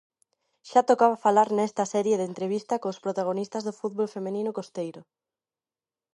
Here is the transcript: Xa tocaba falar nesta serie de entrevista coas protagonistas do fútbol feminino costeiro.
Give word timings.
Xa 0.69 0.81
tocaba 0.89 1.21
falar 1.25 1.49
nesta 1.51 1.83
serie 1.93 2.15
de 2.19 2.27
entrevista 2.31 2.81
coas 2.83 3.01
protagonistas 3.03 3.65
do 3.67 3.73
fútbol 3.79 4.07
feminino 4.15 4.55
costeiro. 4.59 5.01